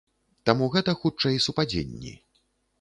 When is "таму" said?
0.49-0.69